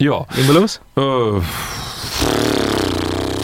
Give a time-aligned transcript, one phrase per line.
[0.00, 0.24] Ja.
[0.36, 0.80] Legen wir los?
[0.96, 1.00] Äh,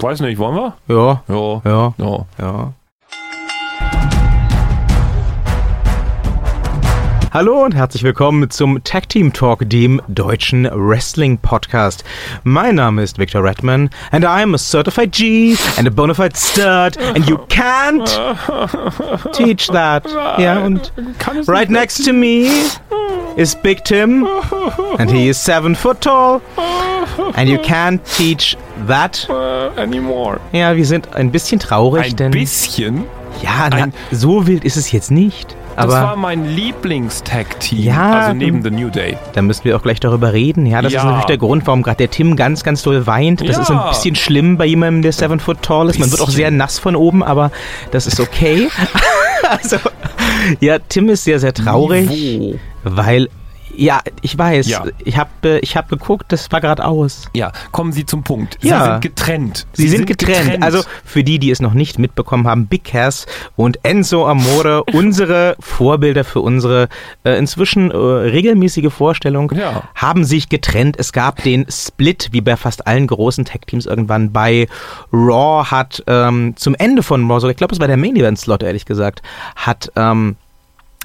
[0.03, 0.74] weiß nicht, wollen wir?
[0.86, 1.23] Ja.
[1.27, 1.60] Ja.
[1.65, 1.94] Ja.
[1.98, 2.27] Ja.
[2.38, 2.73] Ja.
[7.32, 12.04] Hallo und herzlich willkommen zum Tag Team Talk, dem deutschen Wrestling Podcast.
[12.45, 16.96] Mein Name ist Victor Redman and I'm a certified G and a bona fide stud
[17.16, 18.07] and you can't
[19.32, 20.05] teach that.
[20.39, 20.93] Ja, und
[21.48, 22.48] right next to me
[23.36, 24.26] is Big Tim
[24.98, 26.40] and he is seven foot tall
[27.36, 28.56] and you can't teach
[28.86, 29.29] that.
[29.29, 30.38] äh, anymore.
[30.52, 33.05] Ja, wir sind ein bisschen traurig, Ein denn bisschen.
[33.42, 35.56] ja, na, ein- so wild ist es jetzt nicht.
[35.77, 37.80] Das war Aber mein Lieblingstag-Team.
[37.83, 39.19] Ja, also neben The New Day.
[39.33, 40.66] da müssen wir auch gleich darüber reden.
[40.66, 41.05] Ja, das ist Ja.
[41.05, 43.41] natürlich der Grund, warum gerade der Tim ganz, ganz doll weint.
[43.41, 43.62] Das Ja.
[43.62, 45.98] ist ein bisschen schlimm bei jemandem, der seven foot tall ist.
[45.98, 47.51] Man wird auch sehr nass von oben, aber
[47.91, 48.69] das ist okay.
[49.51, 49.78] also,
[50.61, 52.59] ja, Tim ist sehr, sehr traurig, Niveau.
[52.83, 53.29] weil,
[53.77, 54.84] ja, ich weiß, Ja.
[55.05, 57.27] ich habe ich hab geguckt, das war gerade aus.
[57.34, 58.59] Ja, kommen Sie zum Punkt.
[58.60, 58.84] Sie Ja.
[58.84, 59.66] sind getrennt.
[59.73, 60.62] Sie, sind, getrennt.
[60.62, 65.56] Also für die, die es noch nicht mitbekommen haben, Big Cass und Enzo Amore, unsere
[65.61, 66.89] Vorbilder für unsere
[67.25, 69.83] äh, inzwischen äh, regelmäßige Vorstellung, Ja.
[69.94, 70.97] haben sich getrennt.
[70.98, 74.69] Es gab den Split, wie bei fast allen großen Tech-Teams irgendwann bei
[75.12, 78.38] Raw hat ähm, zum Ende von Raw, sogar, ich glaube, es war der Main Event
[78.38, 79.22] Slot, ehrlich gesagt,
[79.56, 80.36] hat ähm,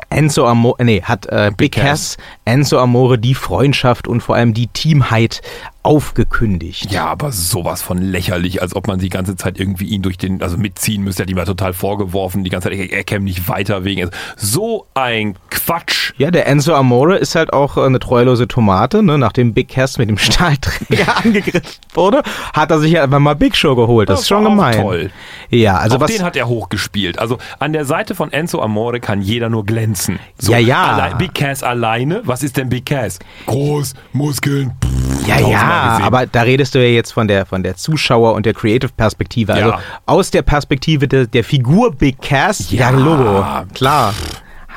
[0.10, 4.68] Enzo Amore, nee, hat äh, Big Cass, Enzo Amore die Freundschaft und vor allem die
[4.68, 5.42] Teamheit
[5.82, 6.92] aufgekündigt.
[6.92, 10.44] Ja, aber sowas von lächerlich, als ob man die ganze Zeit irgendwie ihn durch den,
[10.44, 13.48] also mitziehen müsste, hat ihm ja total vorgeworfen, die ganze Zeit, er, er käme nicht
[13.48, 14.10] weiter wegen.
[14.36, 16.12] So ein Quatsch.
[16.18, 19.18] Ja, der Enzo Amore ist halt auch eine treulose Tomate, ne?
[19.18, 23.56] Nachdem Big Cass mit dem Stahlträger angegriffen wurde, hat er sich ja einfach mal Big
[23.56, 24.10] Show geholt.
[24.10, 24.82] Das, ist schon gemein.
[24.82, 25.12] Toll.
[25.50, 26.12] Ja, also auch was.
[26.12, 27.20] den hat er hochgespielt.
[27.20, 30.20] Also an der Seite von Enzo Amore kann jeder nur glänzen.
[30.42, 30.94] Ja, ja.
[30.94, 32.22] Allein, Big Cass alleine.
[32.26, 33.20] Was ist denn Big Cass?
[33.46, 34.74] Groß, Muskeln.
[34.84, 36.06] pff, ja, tausendmal ja, gesehen.
[36.06, 39.54] aber da redest du ja jetzt von der von der Zuschauer und der Creative Perspektive.
[39.54, 39.80] Also Ja.
[40.06, 42.98] aus der Perspektive der, der Figur Big Cass, ja, Ja.
[42.98, 44.14] Logo, klar.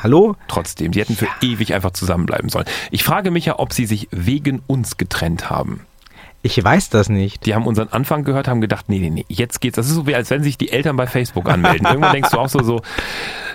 [0.03, 0.35] Hallo?
[0.49, 2.67] Trotzdem, sie hätten für ewig einfach zusammenbleiben sollen.
[2.91, 5.87] Ich frage mich ja, ob sie sich wegen uns getrennt haben.
[6.45, 7.47] Ich weiß das nicht.
[7.47, 9.77] Die haben unseren Anfang gehört, haben gedacht, nee, nee, nee, jetzt geht's.
[9.77, 11.87] Das ist so wie, als wenn sich die Eltern bei Facebook anmelden.
[11.87, 12.83] Irgendwann denkst du auch so, so,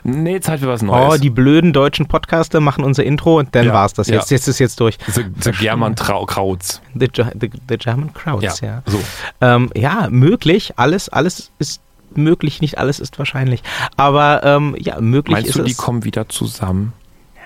[0.05, 1.15] nee, Zeit für was Neues.
[1.15, 4.07] Oh, die blöden deutschen Podcaster machen unser Intro und dann Ja, war's das.
[4.07, 4.35] Jetzt, ja.
[4.35, 4.97] jetzt ist jetzt durch.
[5.07, 6.81] The, the German Trau Krautz.
[6.95, 8.83] The, the, the German Crowds, Ja, ja.
[8.85, 9.01] so.
[9.41, 10.73] Ähm, ja, möglich.
[10.77, 11.81] Alles, alles ist
[12.15, 13.63] möglich, nicht alles ist wahrscheinlich.
[13.97, 15.77] Aber ähm, ja, möglich Meinst ist du, die es.
[15.77, 16.93] kommen wieder zusammen?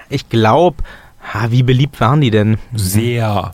[0.08, 0.78] Ich glaube,
[1.50, 2.58] wie beliebt waren die denn?
[2.75, 3.52] Sehr.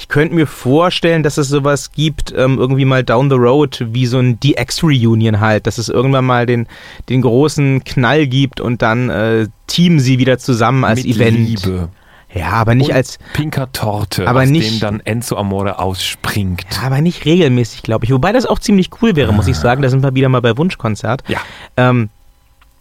[0.00, 4.06] Ich könnte mir vorstellen, dass es sowas gibt, ähm, irgendwie mal down the road, wie
[4.06, 6.66] so ein DX-Reunion halt, dass es irgendwann mal den,
[7.10, 11.38] den großen Knall gibt und dann äh, teamen sie wieder zusammen als Mit Event.
[11.38, 11.88] Liebe.
[12.32, 16.64] Ja, aber nicht Und als, pinker Torte, Aber aus nicht- dem dann Enzo Amore ausspringt.
[16.72, 18.12] ja, aber nicht regelmäßig, glaube ich.
[18.12, 19.82] Wobei das auch ziemlich cool wäre, muss ich sagen.
[19.82, 21.24] Da sind wir wieder mal bei Wunschkonzert.
[21.28, 21.40] Ja.
[21.76, 22.08] Ähm,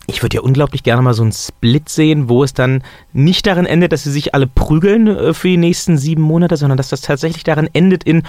[0.09, 2.83] ich würde ja unglaublich gerne mal so einen Split sehen, wo es dann
[3.13, 6.77] nicht darin endet, dass sie sich alle prügeln äh, für die nächsten sieben Monate, sondern
[6.77, 8.23] dass das tatsächlich darin endet in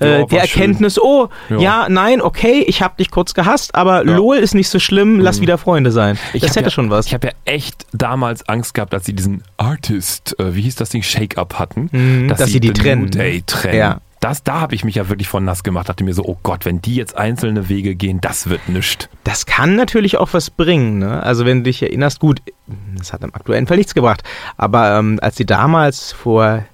[0.00, 0.38] äh, Ja, der schön.
[0.40, 1.58] Erkenntnis, oh, ja.
[1.60, 1.86] Ja.
[1.88, 4.10] nein, okay, ich habe dich kurz gehasst, aber Ja.
[4.12, 4.16] Mhm.
[4.16, 6.18] LOL ist nicht so schlimm, lass wieder Freunde sein.
[6.32, 7.06] das hab hätte schon was.
[7.06, 10.90] Ich habe ja echt damals Angst gehabt, als sie diesen Artist, äh, wie hieß das
[10.90, 13.10] Ding, Shake-Up hatten, Mhm, dass sie die The trennen.
[13.10, 13.78] Day trennen.
[13.78, 13.98] Ja.
[14.24, 15.86] Das, da habe ich mich ja wirklich von nass gemacht.
[15.90, 19.10] Dachte mir so, oh Gott, wenn die jetzt einzelne Wege gehen, das wird nischt.
[19.22, 20.96] Das kann natürlich auch was bringen.
[20.96, 21.22] Ne?
[21.22, 22.40] Also wenn du dich erinnerst, gut,
[22.96, 24.22] das hat im aktuellen Fall nichts gebracht,
[24.56, 26.64] aber ähm, als sie damals vor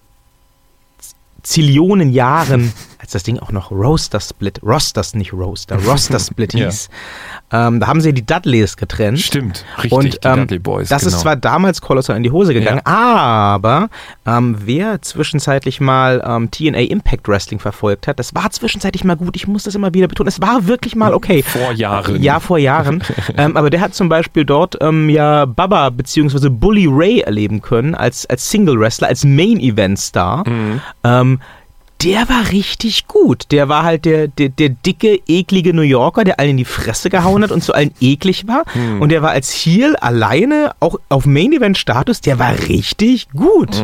[1.42, 2.72] Zillionen Jahren,
[3.10, 6.66] als das Ding auch noch Roaster Split, Rosters, nicht Roaster, Roster Split Ja.
[6.66, 6.88] hieß,
[7.52, 9.18] ähm, da haben sie die Dudleys getrennt.
[9.18, 10.88] Stimmt, richtig, Und die ähm, Dudley Boys.
[10.88, 11.16] das genau.
[11.16, 13.88] ist zwar damals kolossal in die Hose gegangen, aber
[14.24, 19.34] ähm, wer zwischenzeitlich mal ähm, TNA Impact Wrestling verfolgt hat, das war zwischenzeitlich mal gut.
[19.34, 20.28] Ich muss das immer wieder betonen.
[20.28, 21.42] Es war wirklich mal okay.
[21.42, 22.22] Vor Jahren.
[22.22, 23.02] Ja, vor Jahren.
[23.36, 26.48] ähm, aber der hat zum Beispiel dort ähm, ja Baba bzw.
[26.48, 30.48] Bully Ray erleben können als, als Single-Wrestler, als Main-Event-Star.
[30.48, 30.80] Mhm.
[32.02, 33.46] Der war richtig gut.
[33.50, 37.10] Der war halt der, der, der dicke, eklige New Yorker, der allen in die Fresse
[37.10, 38.64] gehauen hat und zu allen eklig war.
[38.72, 39.02] Hm.
[39.02, 43.76] Und der war als Heel alleine, auch auf Main-Event-Status, der war richtig gut.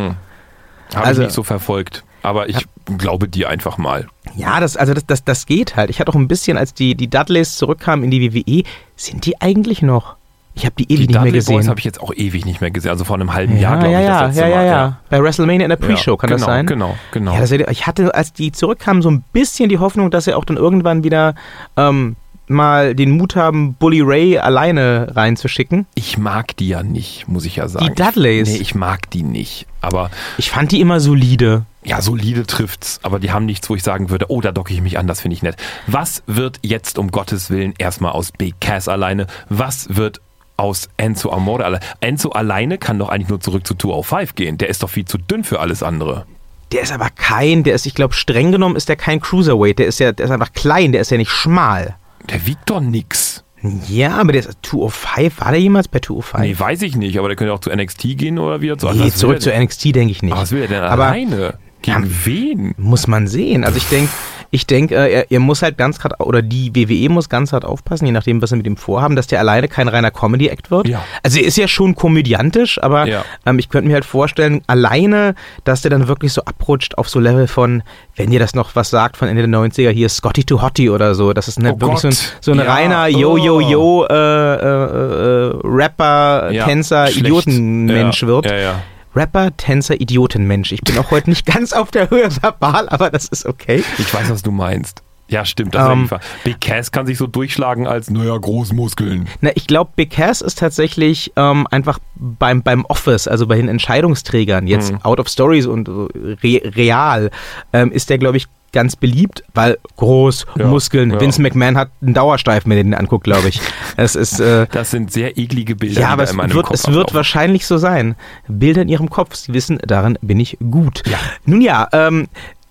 [0.95, 2.05] Habe Also- ich nicht so verfolgt.
[2.23, 2.67] Aber ich
[2.99, 4.09] glaube dir einfach mal.
[4.35, 5.91] Ja, das, also das, das, das geht halt.
[5.91, 8.65] Ich hatte auch ein bisschen, als die, die Dudleys zurückkamen in die WWE,
[8.97, 10.17] sind die eigentlich noch?
[10.57, 11.55] Ich habe die ewig Die nicht mehr Dudley gesehen.
[11.57, 12.91] Boys habe ich jetzt auch ewig nicht mehr gesehen.
[12.91, 14.07] Also vor einem halben Jahr, ja, glaube ja, ich.
[14.07, 14.67] ja, das letzte ja, ja, Mal.
[14.67, 14.99] ja.
[15.11, 16.67] Bei WrestleMania in der Pre-Show kann genau, das sein?
[16.67, 17.35] Genau, genau.
[17.35, 20.47] Ja, das, ich hatte, als die zurückkamen, so ein bisschen die Hoffnung, dass sie auch
[20.47, 21.35] dann irgendwann wieder
[21.77, 22.17] ähm,
[22.49, 25.85] mal den Mut haben, Bully Ray alleine reinzuschicken.
[25.95, 27.87] Ich mag die ja nicht, muss ich ja sagen.
[27.87, 28.49] Die Dudleys?
[28.49, 29.67] Nee, ich mag die nicht.
[29.83, 31.67] Aber Ich fand die immer solide.
[31.85, 32.99] ja, solide trifft's.
[33.03, 35.21] Aber die haben nichts, wo ich sagen würde, oh, da docke ich mich an, das
[35.21, 35.57] finde ich nett.
[35.87, 39.27] Was wird jetzt um Gottes Willen erstmal aus Big Cass alleine?
[39.49, 40.21] Was wird
[40.57, 41.85] aus Enzo Amore alleine?
[42.01, 44.59] Enzo alleine kann doch eigentlich nur zurück zu 205 gehen.
[44.59, 46.27] Der ist doch viel zu dünn für alles andere.
[46.73, 49.79] Der ist aber kein, der ist, ich glaube, streng genommen ist der kein Cruiserweight.
[49.79, 51.95] Der ist ja, der ist einfach klein, der ist ja nicht schmal.
[52.31, 53.45] Der wiegt doch nix.
[53.89, 55.41] Ja, aber der ist 205.
[55.41, 56.43] War der jemals bei 205?
[56.43, 59.11] Nee, weiß ich nicht, aber der könnte auch zu NXT gehen oder wieder zu Nee,
[59.11, 60.33] zurück zu der NXT denke ich nicht.
[60.33, 61.55] Aber was will er denn Aber- alleine?
[61.83, 62.11] Gegen Ja.
[62.25, 62.75] wen?
[62.79, 63.63] Muss man sehen.
[63.65, 64.11] Also ich denke,
[64.51, 67.65] ich denke, äh, er, er muss halt ganz hart, oder die WWE muss ganz hart
[67.65, 70.89] aufpassen, je nachdem, was sie mit ihm vorhaben, dass der alleine kein reiner Comedy-Act wird.
[70.89, 71.05] Ja.
[71.23, 73.25] Also er ist ja schon komödiantisch, aber Ja.
[73.45, 75.35] ähm, ich könnte mir halt vorstellen, alleine,
[75.65, 77.83] dass der dann wirklich so abrutscht auf so Level von,
[78.17, 81.15] wenn ihr das noch was sagt von Ende der 90er, hier Scotty to Hottie oder
[81.15, 83.19] so, das ist ne, Oh wirklich so ein, so ein reiner Oh.
[83.37, 87.11] Yo-Yo-Yo äh, äh, äh, Rapper, Tänzer.
[87.11, 88.47] Idiotenmensch wird.
[88.47, 88.75] Ja, ja.
[89.17, 90.73] Rapper, Tänzer, Idiotenmensch.
[90.73, 93.83] Ich bin auch heute nicht ganz auf der Höhe verbal, aber das ist okay.
[93.99, 95.03] Ich weiß, was du meinst.
[95.29, 95.75] Ja, stimmt.
[95.75, 96.21] Das Ähm, ist einfach.
[96.45, 99.27] Big Cass kann sich so durchschlagen als, naja, Großmuskeln.
[99.41, 103.69] Na, ich glaube, Big Cass ist tatsächlich ähm, einfach beim, beim Office, also bei den
[103.69, 105.01] Entscheidungsträgern, jetzt Mhm.
[105.03, 107.31] out of stories und re real,
[107.73, 108.47] ähm, ist der, glaube ich,
[108.77, 111.11] ganz beliebt, weil groß, Ja, Muskeln.
[111.11, 111.21] ja.
[111.21, 113.61] Vince McMahon hat einen Dauersteifen, wenn er den anguckt, glaube ich.
[113.97, 117.67] Es ist, äh, Das sind sehr eklige Bilder, ja, aber es wird, es wird wahrscheinlich
[117.67, 118.15] so sein.
[118.47, 121.03] Bilder in ihrem Kopf, sie wissen, darin bin ich gut.
[121.07, 121.19] Ja.
[121.47, 122.29] Nun ja, ähm,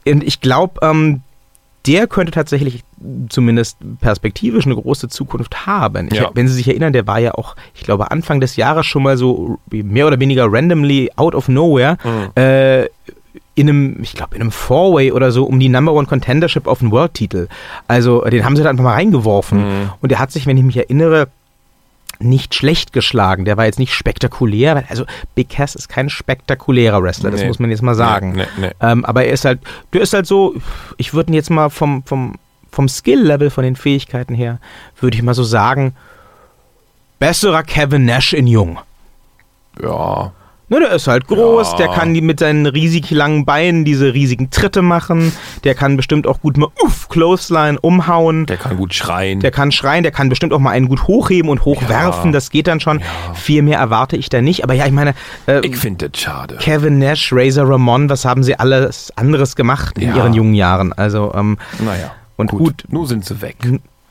[0.07, 1.21] und ich glaube, ähm,
[1.87, 2.83] der könnte tatsächlich
[3.29, 6.07] zumindest perspektivisch eine große Zukunft haben.
[6.11, 6.31] Ich, Ja.
[6.33, 9.17] Wenn Sie sich erinnern, der war ja auch, ich glaube, Anfang des Jahres schon mal
[9.17, 12.41] so mehr oder weniger randomly out of nowhere Mhm.
[12.41, 12.85] äh,
[13.55, 16.79] in einem, ich glaube, in einem Four-Way oder so um die Number One Contendership auf
[16.79, 17.47] den World-Titel.
[17.87, 19.59] Also, den haben sie da einfach mal reingeworfen.
[19.83, 19.89] Mhm.
[20.01, 21.29] Und der hat sich, wenn ich mich erinnere,
[22.19, 23.43] nicht schlecht geschlagen.
[23.45, 24.75] Der war jetzt nicht spektakulär.
[24.75, 25.05] weil- Also
[25.35, 27.47] Big Cass ist kein spektakulärer Wrestler, das Nee.
[27.47, 28.33] muss man jetzt mal sagen.
[28.33, 28.71] Nee, nee, nee.
[28.81, 29.59] Ähm, aber er ist halt,
[29.93, 30.55] der ist halt so,
[30.97, 32.35] ich würde ihn jetzt mal vom, vom,
[32.71, 34.59] vom Skill-Level, von den Fähigkeiten her,
[34.99, 35.93] würde ich mal so sagen,
[37.19, 38.79] besserer Kevin Nash in Jung.
[39.81, 40.31] Ja.
[40.67, 41.77] Ne, der ist halt groß, Ja.
[41.77, 45.31] der kann die mit seinen riesig langen Beinen diese riesigen Tritte machen,
[45.63, 48.47] der kann bestimmt auch gut mal uff, Clothesline umhauen.
[48.47, 49.41] Der kann gut schreien.
[49.41, 52.31] Der kann schreien, der kann bestimmt auch mal einen gut hochheben und hochwerfen, Ja.
[52.31, 52.99] das geht dann schon.
[52.99, 53.33] Ja.
[53.35, 54.63] Viel mehr erwarte ich da nicht.
[54.63, 55.13] Aber ja, ich meine,
[55.45, 56.55] äh, ich finde das schade.
[56.59, 60.93] Kevin Nash, Razor Ramon, was haben sie alles anderes gemacht in ihren jungen Jahren?
[60.93, 62.11] Also, ähm, Naja.
[62.37, 62.83] Und gut.
[62.89, 63.57] Nun sind sie weg.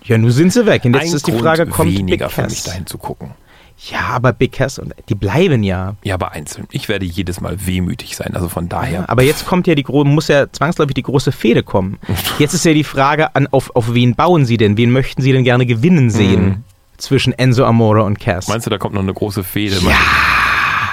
[0.05, 0.85] ja, nun sind sie weg.
[0.85, 2.65] Und jetzt Ein ist die Grund Frage, kommt Big weniger für mich Cass?
[2.65, 3.31] dahin zu gucken.
[3.77, 5.97] Ja, aber Big Cass, und die bleiben ja.
[6.05, 6.67] Ja, aber einzeln.
[6.71, 8.35] Ich werde jedes Mal wehmütig sein.
[8.35, 9.11] Also von daher.
[9.11, 11.99] Aber jetzt kommt ja die muss ja zwangsläufig die große Fehde kommen.
[12.39, 14.77] Jetzt ist ja die Frage, an, auf, auf wen bauen sie denn?
[14.77, 16.65] Wen möchten sie denn gerne gewinnen sehen?
[16.97, 18.49] Zwischen Enzo Amore und Cass.
[18.49, 19.77] Meinst du, da kommt noch eine große Fehde?
[19.77, 19.97] Ja.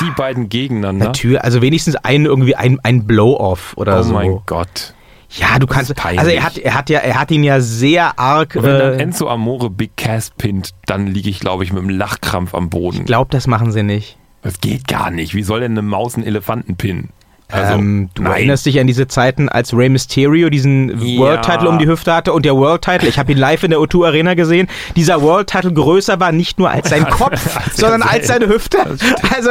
[0.01, 1.05] Die beiden gegeneinander?
[1.05, 4.13] Natürlich, also wenigstens ein irgendwie ein, ein Blow-off oder Oh so.
[4.13, 4.95] mein Gott.
[5.33, 5.93] Ja, du kannst.
[6.05, 8.55] Also er hat, er hat ja, er hat ihn ja sehr arg.
[8.55, 11.81] Und wenn dann Äh, Enzo Amore Big Cass pinnt, dann liege ich, glaube ich, mit
[11.81, 12.99] einem Lachkrampf am Boden.
[13.01, 14.17] ich glaube, das machen sie nicht.
[14.41, 15.33] Das geht gar nicht.
[15.35, 17.09] Wie soll denn eine Maus einen Elefanten pinnen?
[17.53, 18.31] Also, ähm, du nein.
[18.33, 21.19] erinnerst dich an diese Zeiten, als Rey Mysterio diesen Ja.
[21.19, 23.71] World Title um die Hüfte hatte und der World Title, ich habe ihn live in
[23.71, 28.03] der O2 Arena gesehen, dieser World Title größer war nicht nur als sein Kopf, sondern
[28.03, 28.77] als seine Hüfte.
[29.35, 29.49] Also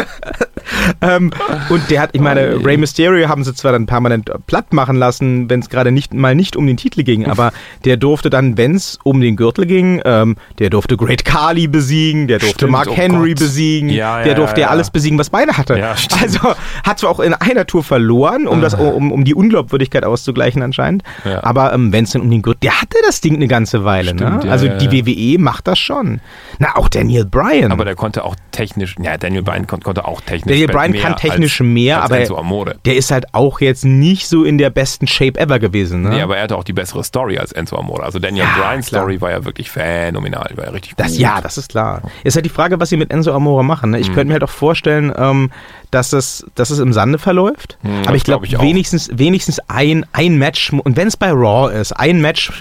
[1.01, 1.31] ähm,
[1.69, 2.63] und der hat, ich meine, Oi.
[2.63, 6.35] Rey Mysterio haben sie zwar dann permanent platt machen lassen, wenn es gerade nicht mal
[6.35, 7.53] nicht um den Titel ging, aber
[7.85, 12.29] der durfte dann, wenn es um den Gürtel ging, ähm, der durfte Great Khali besiegen,
[12.29, 13.41] der durfte Stimmt, Mark oh Henry Gott.
[13.41, 15.77] besiegen, Ja, der ja, durfte ja, ja alles besiegen, was beide hatte.
[16.21, 20.63] Also hat zwar auch in einer Tour verloren, um, das, um, um die Unglaubwürdigkeit auszugleichen
[20.63, 21.03] anscheinend,
[21.43, 24.11] aber ähm, wenn es dann um den Gürtel, der hatte das Ding eine ganze Weile.
[24.11, 24.51] Stimmt, ne?
[24.51, 24.91] also die.
[24.91, 26.21] WWE macht das schon.
[26.59, 27.73] Na, auch Daniel Bryan.
[27.73, 31.17] Aber der konnte auch technisch, ja, Daniel Bryan kon konnte auch technisch Daniel Bryan kann
[31.17, 32.77] technisch als, mehr, als aber Enzo Amore.
[32.85, 36.03] der ist halt auch jetzt nicht so in der besten Shape ever gewesen.
[36.03, 36.11] Ne?
[36.11, 38.03] Nee, aber er hatte auch die bessere Story als Enzo Amore.
[38.03, 39.03] Also Daniel Ja, Bryans klar.
[39.03, 41.19] Story war ja wirklich phänomenal, war ja richtig Das, gut.
[41.21, 42.03] ja, das ist klar.
[42.25, 43.91] Ist halt die Frage, was sie mit Enzo Amore machen.
[43.91, 43.97] Ne?
[43.99, 44.03] Mhm.
[44.03, 45.51] Ich könnte mir halt auch vorstellen, ähm,
[45.91, 47.79] dass, es, dass es im Sande verläuft.
[47.83, 51.31] Hm, Aber das ich glaube, glaub wenigstens, wenigstens ein, ein Match, und wenn es bei
[51.33, 52.53] Raw ist, ein Match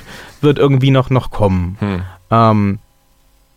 [0.42, 1.76] wird irgendwie noch, noch kommen.
[1.80, 2.02] Hm.
[2.32, 2.80] Ähm,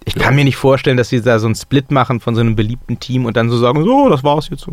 [0.04, 2.56] ich kann mir nicht vorstellen, dass sie da so einen Split machen von so einem
[2.56, 4.66] beliebten Team und dann so sagen, so, das war's jetzt.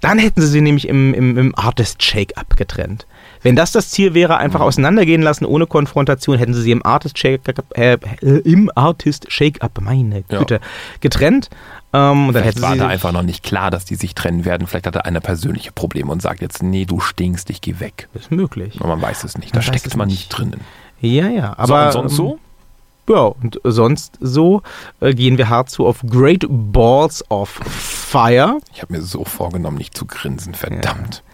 [0.00, 3.06] Dann hätten sie sie nämlich im, im, im Artist Shake-Up getrennt.
[3.42, 7.18] Wenn das das Ziel wäre, einfach auseinandergehen lassen ohne Konfrontation, hätten sie sie im Artist
[7.18, 10.38] Shake-Up, äh, äh, im Artist Shake-Up, meine Ja.
[10.38, 10.60] Güte,
[11.00, 11.48] getrennt.
[11.92, 14.44] Ähm, und dann Vielleicht war sie da einfach noch nicht klar, dass die sich trennen
[14.44, 14.66] werden.
[14.66, 18.08] Vielleicht hat er einer persönliche Probleme und sagt jetzt, nee, du stinkst, ich geh weg.
[18.14, 18.76] ist möglich.
[18.78, 19.56] Aber man weiß es nicht.
[19.56, 20.28] Da steckt es man nicht.
[20.28, 20.60] drinnen.
[21.00, 22.38] Ja, ja, So, aber und sonst ähm, so?
[23.10, 24.62] Ja, und sonst so
[25.00, 28.58] äh, gehen wir hart zu auf Great Balls of Fire.
[28.72, 31.24] Ich habe mir so vorgenommen, nicht zu grinsen, verdammt.
[31.26, 31.29] Ja,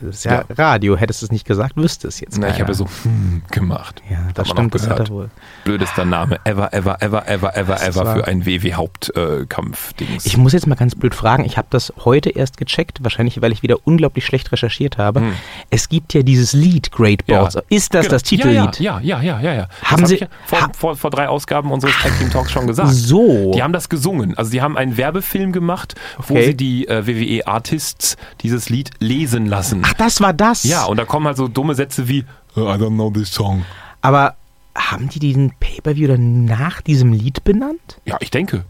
[0.00, 0.96] das ist ja, Radio.
[0.96, 2.38] Hättest du es nicht gesagt, wüsste es jetzt.
[2.38, 4.02] Na, ich habe so hm, gemacht.
[4.10, 5.30] Ja, das stimmt, das hat er wohl.
[5.64, 10.26] Blödester Name ever, ever, ever, ever, ever, Das ever für ein WW-Hauptkampf-Dings.
[10.26, 13.52] Ich muss jetzt mal ganz blöd fragen, ich habe das heute erst gecheckt, wahrscheinlich weil
[13.52, 15.20] ich wieder unglaublich schlecht recherchiert habe.
[15.20, 15.32] Hm.
[15.70, 17.40] Es gibt ja dieses Lied Great Ja.
[17.42, 17.58] Balls.
[17.68, 18.12] Ist das Genau.
[18.14, 18.80] das Titellied?
[18.80, 19.54] Ja, ja, ja, ja, ja.
[19.54, 19.68] ja.
[19.80, 22.30] Das Haben hab Sie- ich ja vor, ha- vor, vor drei Ausgaben unseres Tag Team
[22.30, 22.90] Talks schon gesagt.
[22.92, 23.52] So.
[23.54, 24.36] Die haben das gesungen.
[24.36, 26.46] Also die haben einen Werbefilm gemacht, wo Okay.
[26.46, 29.65] sie die äh, WWE-Artists dieses Lied lesen lassen.
[29.82, 30.64] Ach, das war das.
[30.64, 32.24] Ja, und da kommen halt so dumme Sätze wie
[32.56, 33.64] I don't know this song.
[34.00, 34.36] Aber
[34.76, 38.00] haben die diesen Pay-Per-View dann nach diesem Lied benannt?
[38.04, 38.64] Ja, ich denke.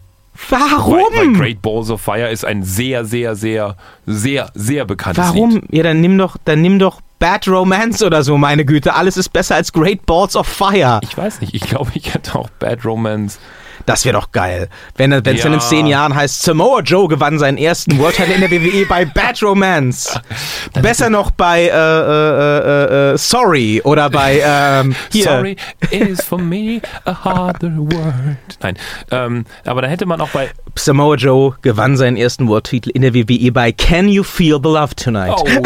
[0.49, 0.99] Warum?
[1.13, 3.75] Weil, Great Balls of Fire ist ein sehr, sehr, sehr,
[4.05, 5.55] sehr, sehr bekanntes Warum?
[5.55, 5.63] Lied.
[5.71, 8.93] Ja, dann nimm doch, dann nimm doch Bad Romance oder so, meine Güte.
[8.93, 10.99] Alles ist besser als Great Balls of Fire.
[11.01, 13.39] Ich weiß nicht, ich glaube, ich hätte auch Bad Romance.
[13.87, 14.69] Das wäre doch geil.
[14.97, 15.43] Wenn es Ja.
[15.45, 18.85] dann in zehn Jahren heißt, Samoa Joe gewann seinen ersten World Title in der WWE
[18.85, 20.19] bei Bad Romance.
[20.73, 25.23] Besser noch bei äh, äh, äh, äh, Sorry oder bei ähm, hier.
[25.23, 25.55] Sorry
[25.89, 28.37] is for me a harder word.
[28.61, 28.77] Nein,
[29.11, 33.01] ähm, aber da hätte man auch bei Samoa Joe gewann seinen ersten World Titel in
[33.03, 35.33] der WWE bei Can You Feel the Love Tonight?
[35.33, 35.45] Oh,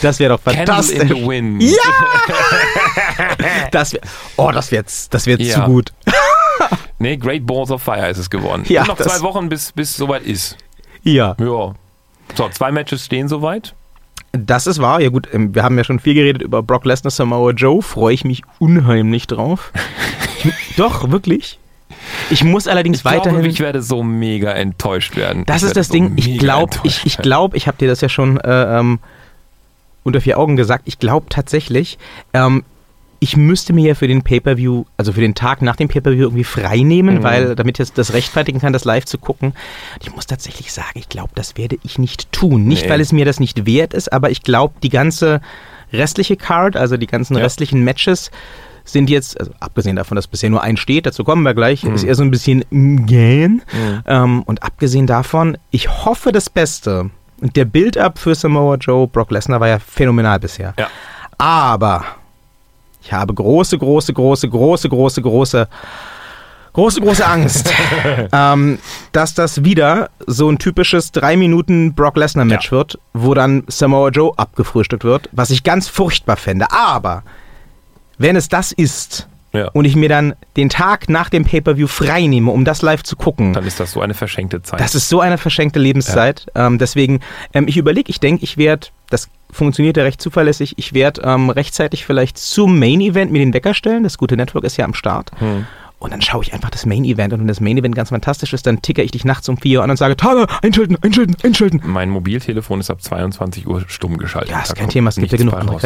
[0.00, 0.98] Das wäre doch Candle fantastisch.
[0.98, 1.62] in the Wind.
[1.62, 1.76] Ja!
[3.70, 4.00] Das wär,
[4.36, 5.54] oh, das wäre das wär Ja.
[5.54, 5.92] zu gut.
[6.98, 8.62] Nee, Great Balls of Fire ist es geworden.
[8.68, 10.56] Ja, noch zwei Wochen, bis bis soweit ist.
[11.02, 11.34] Ja.
[11.40, 11.74] Ja.
[12.36, 13.74] So, zwei Matches stehen soweit.
[14.30, 15.00] Das ist wahr.
[15.00, 17.82] Ja gut, ähm, wir haben ja schon viel geredet über Brock Lesnar, Samoa Joe.
[17.82, 19.72] Freue ich mich unheimlich drauf.
[20.76, 21.58] Doch, wirklich.
[22.30, 23.32] Ich muss allerdings Ich weiterhin...
[23.40, 25.44] glaube, ich werde so mega enttäuscht werden.
[25.46, 26.12] das ich ist das so Ding.
[26.16, 29.00] Ich glaube, ich, ich glaube, ich habe dir das ja schon äh, ähm,
[30.04, 30.84] unter vier Augen gesagt.
[30.86, 31.98] Ich glaube tatsächlich,
[32.32, 32.64] ähm,
[33.22, 36.42] ich müsste mir ja für den Pay-Per-View, also für den Tag nach dem Pay-Per-View irgendwie
[36.42, 37.22] frei nehmen, Mhm.
[37.22, 39.52] weil, damit ich das rechtfertigen kann, das live zu gucken.
[40.02, 42.64] Ich muss tatsächlich sagen, ich glaube, das werde ich nicht tun.
[42.64, 42.90] Nicht, Nee.
[42.90, 45.40] weil es mir das nicht wert ist, aber ich glaube, die ganze
[45.92, 47.44] restliche Card, also die ganzen Ja.
[47.44, 48.32] restlichen Matches,
[48.84, 51.94] sind jetzt, also abgesehen davon, dass bisher nur ein steht, dazu kommen wir gleich, Mhm.
[51.94, 52.64] ist eher so ein bisschen
[53.06, 53.62] gähn.
[54.04, 57.10] Ähm, und abgesehen davon, ich hoffe das Beste.
[57.40, 60.74] Und der Build-up für Samoa Joe, Brock Lesnar war ja phänomenal bisher.
[60.76, 60.88] Ja.
[61.38, 62.04] Aber
[63.02, 65.68] ich habe große, große, große, große, große, große,
[66.72, 67.72] große, große Angst,
[68.32, 68.78] ähm,
[69.12, 72.78] dass das wieder so ein typisches 3 Minuten Brock Lesnar Match Ja.
[72.78, 76.66] wird, wo dann Samoa Joe abgefrühstückt wird, was ich ganz furchtbar fände.
[76.70, 77.22] Aber
[78.18, 79.68] wenn es das ist Ja.
[79.72, 83.16] und ich mir dann den Tag nach dem Pay-Per-View frei nehme, um das live zu
[83.16, 84.80] gucken, Dann ist das so eine verschenkte Zeit.
[84.80, 86.46] das ist so eine verschenkte Lebenszeit.
[86.54, 87.20] Ähm, deswegen,
[87.52, 91.50] ähm, ich überlege, ich denke, ich werde, das funktioniert ja recht zuverlässig, ich werde ähm,
[91.50, 94.02] rechtzeitig vielleicht zum Main-Event mir den Wecker stellen.
[94.02, 95.30] Das gute Network ist ja am Start.
[95.38, 95.66] Hm.
[95.98, 97.32] Und dann schaue ich einfach das Main-Event.
[97.32, 99.84] Und wenn das Main-Event ganz fantastisch ist, dann ticker ich dich nachts um 4 Uhr
[99.84, 101.80] an und sage, Tyler, einschalten, einschalten, einschalten.
[101.84, 104.50] mein Mobiltelefon ist ab 22 Uhr stumm geschaltet.
[104.50, 105.82] Ja, ist kein Thema, es gibt ja genug andere raus.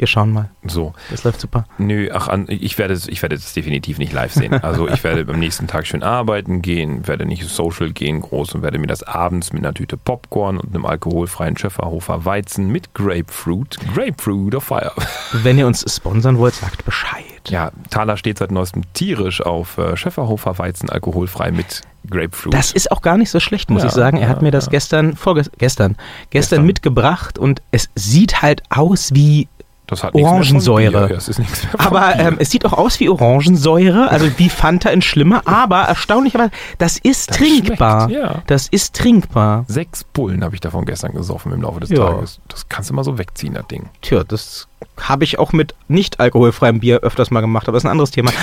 [0.00, 0.48] Wir schauen mal.
[0.64, 0.94] So.
[1.10, 1.66] Das läuft super.
[1.76, 4.54] Nö, ach, an, ich werde es, ich werde es definitiv nicht live sehen.
[4.62, 8.62] Also ich werde am nächsten Tag schön arbeiten gehen, werde nicht social gehen groß und
[8.62, 13.76] werde mir das abends mit einer Tüte Popcorn und einem alkoholfreien Schöfferhofer Weizen mit Grapefruit,
[13.94, 14.92] Grapefruit of Fire.
[15.32, 17.24] Wenn ihr uns sponsern wollt, sagt Bescheid.
[17.48, 22.54] Ja, Thaler steht seit neuestem tierisch auf äh, Schöfferhofer Weizen alkoholfrei mit Grapefruit.
[22.54, 24.16] Das ist auch gar nicht so schlecht, muss Ja, ich sagen.
[24.16, 24.70] Er hat ja, mir das ja.
[24.70, 26.66] gestern, vorgestern, gestern, gestern Gestern.
[26.66, 29.46] mitgebracht und es sieht halt aus wie
[29.90, 31.12] Das hat nichts mehr von Orangensäure.
[31.12, 34.90] Es ist nichts mehr Aber ähm, es sieht auch aus wie Orangensäure, also wie Fanta
[34.90, 38.08] in schlimmer, aber erstaunlicherweise, das ist Das trinkbar.
[38.10, 38.42] ja.
[38.46, 39.64] Das ist trinkbar.
[39.68, 41.98] Sechs Bullen habe ich davon gestern gesoffen im Laufe des Ja.
[42.10, 42.40] Tages.
[42.48, 43.88] Das kannst du mal so wegziehen, das Ding.
[44.02, 44.66] Tja, das
[44.98, 48.10] habe ich auch mit nicht alkoholfreiem Bier öfters mal gemacht, aber das ist ein anderes
[48.12, 48.30] Thema.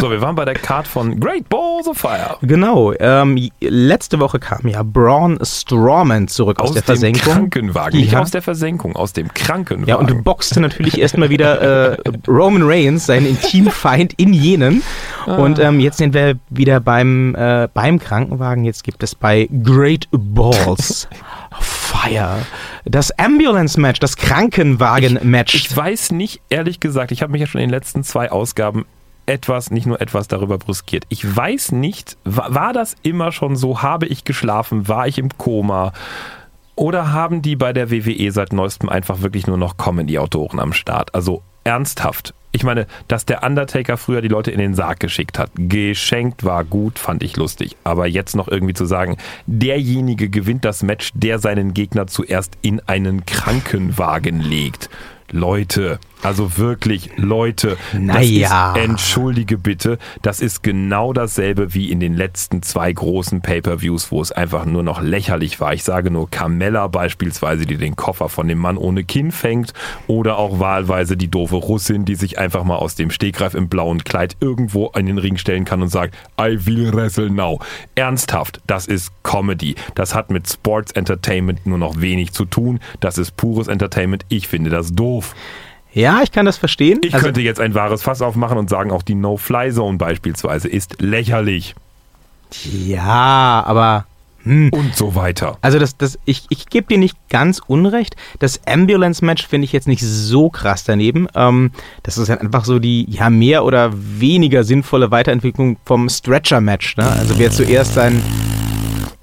[0.00, 2.36] So, wir waren bei der Card von Great Balls of Fire.
[2.42, 2.92] genau.
[2.98, 7.32] Ähm, letzte Woche kam ja Braun Strowman zurück aus, der dem Versenkung.
[7.34, 7.98] Krankenwagen.
[8.00, 8.20] Nicht Ja.
[8.20, 9.88] aus der Versenkung, aus dem Krankenwagen.
[9.88, 11.96] Ja, und boxte natürlich erstmal wieder äh,
[12.26, 14.82] Roman Reigns, seinen Intimfeind, in jenen.
[15.26, 18.64] Und ähm, jetzt sind wir wieder beim, äh, beim Krankenwagen.
[18.64, 21.08] Jetzt gibt es bei Great Balls
[21.60, 22.38] Fire
[22.84, 25.54] das Ambulance-Match, das Krankenwagen-Match.
[25.54, 28.86] ich weiß nicht, ehrlich gesagt, ich habe mich ja schon in den letzten zwei Ausgaben
[29.26, 31.04] etwas, nicht nur etwas darüber brüskiert.
[31.10, 33.82] Ich weiß nicht, wa- war das immer schon so?
[33.82, 34.88] Habe ich geschlafen?
[34.88, 35.92] War ich im Koma?
[36.78, 41.12] Oder haben die bei der WWE seit neuestem einfach wirklich nur noch Comedy-Autoren am Start?
[41.12, 42.34] Also ernsthaft.
[42.52, 46.62] Ich meine, dass der Undertaker früher die Leute in den Sarg geschickt hat, geschenkt war
[46.62, 47.76] gut, fand ich lustig.
[47.82, 49.16] Aber jetzt noch irgendwie zu sagen,
[49.46, 54.88] derjenige gewinnt das Match, der seinen Gegner zuerst in einen Krankenwagen legt.
[55.30, 58.72] Leute, also wirklich, Leute, Naja.
[58.72, 64.20] ist, entschuldige bitte, das ist genau dasselbe wie in den letzten zwei großen Pay-Per-Views, wo
[64.22, 65.74] es einfach nur noch lächerlich war.
[65.74, 69.74] Ich sage nur Carmella beispielsweise, die den Koffer von dem Mann ohne Kinn fängt
[70.06, 74.02] oder auch wahlweise die doofe Russin, die sich einfach mal aus dem Stegreif im blauen
[74.02, 77.60] Kleid irgendwo in den Ring stellen kann und sagt, I will wrestle now.
[77.94, 79.74] Ernsthaft, das ist Comedy.
[79.94, 82.80] Das hat mit Sports Entertainment nur noch wenig zu tun.
[83.00, 84.24] Das ist pures Entertainment.
[84.30, 85.17] Ich finde das doof.
[85.92, 87.00] Ja, ich kann das verstehen.
[87.02, 91.00] Ich Also- könnte jetzt ein wahres Fass aufmachen und sagen, auch die No-Fly-Zone beispielsweise ist
[91.00, 91.74] lächerlich
[92.64, 94.06] ja, aber
[94.44, 95.58] und so weiter.
[95.60, 98.16] Also das, das, ich, ich gebe dir nicht ganz unrecht.
[98.38, 101.28] Das Ambulance-Match finde ich jetzt nicht so krass daneben.
[101.34, 101.70] Ähm,
[102.02, 106.96] das ist halt einfach so die ja mehr oder weniger sinnvolle Weiterentwicklung vom Stretcher-Match.
[106.96, 107.04] Ne?
[107.10, 108.22] Also wer zuerst sein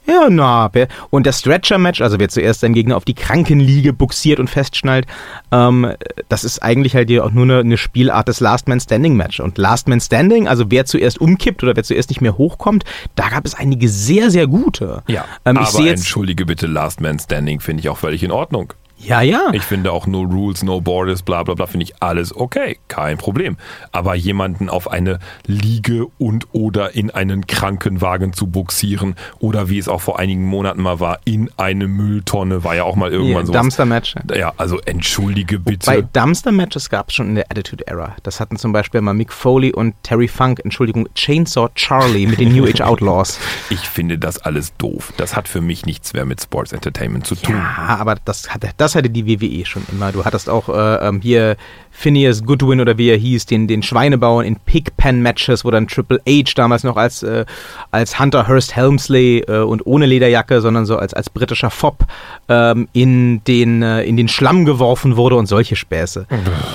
[0.07, 0.71] ja, na,
[1.09, 5.07] und das Stretcher-Match, also wer zuerst seinen Gegner auf die Krankenliege buxiert und festschnallt,
[5.51, 5.93] ähm,
[6.29, 9.39] das ist eigentlich halt ja auch nur eine, eine Spielart des Last Man Standing-Match.
[9.39, 12.83] Und Last Man Standing, also wer zuerst umkippt oder wer zuerst nicht mehr hochkommt,
[13.15, 15.03] da gab es einige sehr, sehr gute.
[15.07, 18.31] Ja, ähm, ich aber jetzt, entschuldige bitte, Last Man Standing finde ich auch völlig in
[18.31, 18.73] Ordnung.
[18.97, 19.49] Ja, ja.
[19.53, 23.17] Ich finde auch No Rules, No Borders, bla bla bla, finde ich alles okay, kein
[23.17, 23.57] Problem.
[23.91, 29.87] Aber jemanden auf eine Liege und oder in einen Krankenwagen zu buxieren oder wie es
[29.87, 33.53] auch vor einigen Monaten mal war, in eine Mülltonne, war ja auch mal irgendwann so.
[33.53, 34.15] Dumpster-Match.
[34.33, 35.85] Ja, also entschuldige bitte.
[35.85, 38.15] Bei Dumpster-Matches gab es schon in der Attitude-Era.
[38.23, 42.55] Das hatten zum Beispiel mal Mick Foley und Terry Funk, Entschuldigung, Chainsaw Charlie mit den
[42.55, 43.39] New Age Outlaws.
[43.69, 45.11] Ich finde das alles doof.
[45.17, 47.55] Das hat für mich nichts mehr mit Sports Entertainment zu tun.
[47.55, 50.11] Ja, aber das hatte, das hatte die WWE schon immer.
[50.11, 51.57] Du hattest auch äh, ähm, hier
[51.97, 56.51] Phineas Goodwin oder wie er hieß, den, den Schweinebauern in Pigpen-Matches, wo dann Triple H
[56.55, 57.45] damals noch als, äh,
[57.91, 62.05] als Hunter Hearst Helmsley äh, und ohne Lederjacke, sondern so als, als britischer Fopp
[62.49, 66.27] ähm, in, den, äh, in den Schlamm geworfen wurde und solche Späße.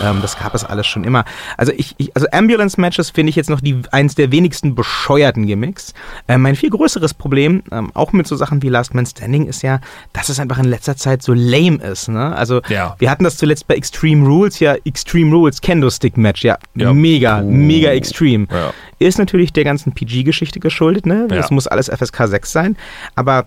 [0.03, 1.25] ähm, das gab es alles schon immer.
[1.59, 5.93] Also ich, ich also Ambulance-Matches finde ich jetzt noch die, eins der wenigsten bescheuerten Gimmicks.
[6.29, 9.63] Äh, mein viel größeres Problem, ähm, auch mit so Sachen wie Last Man Standing, ist
[9.63, 9.81] ja,
[10.15, 12.09] dass es einfach in letzter Zeit so lame ist.
[12.09, 12.35] Ne?
[12.35, 12.97] Also Ja.
[12.99, 16.93] wir hatten das zuletzt bei Extreme Rules, ja, Extreme Rules Kendo-Stick Match, ja, Ja.
[16.93, 17.45] mega, Oh.
[17.51, 18.47] mega extreme.
[18.51, 18.73] Ja.
[18.99, 21.27] Ist natürlich der ganzen PG-Geschichte geschuldet, ne?
[21.29, 21.55] Das Ja.
[21.55, 22.77] muss alles FSK 6 sein,
[23.15, 23.47] aber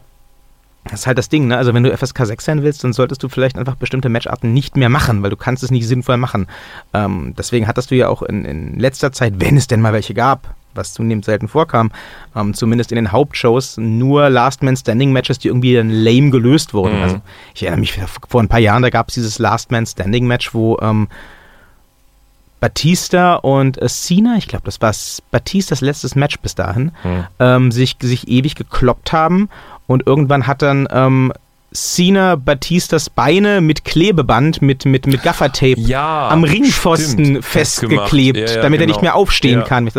[0.86, 1.56] das ist halt das Ding, ne?
[1.58, 4.76] Also wenn du FSK 6 sein willst, dann solltest du vielleicht einfach bestimmte Matcharten nicht
[4.76, 6.48] mehr machen, weil du kannst es nicht sinnvoll machen.
[6.94, 10.14] Ähm, deswegen hattest du ja auch in, in letzter Zeit, wenn es denn mal welche
[10.14, 11.92] gab, was zunehmend selten vorkam,
[12.36, 16.74] ähm, zumindest in den Hauptshows, nur Last Man Standing Matches, die irgendwie dann lame gelöst
[16.74, 16.98] wurden.
[16.98, 17.04] Mhm.
[17.04, 17.22] Also
[17.54, 17.98] ich erinnere mich
[18.28, 21.08] vor ein paar Jahren, da gab es dieses Last Man Standing Match, wo ähm,
[22.64, 24.94] Batista und äh, Cena, ich glaube, das war
[25.32, 27.26] Batistas letztes Match bis dahin, Hm.
[27.40, 29.50] ähm, sich, sich ewig gekloppt haben
[29.86, 31.34] und irgendwann hat dann ähm,
[31.74, 38.38] Cena Batistas Beine mit Klebeband, mit, mit, mit Gaffertape Ja, am Ringpfosten stimmt, festgeklebt.
[38.38, 38.96] Ja, ja, damit er genau.
[38.96, 39.92] nicht mehr aufstehen kann.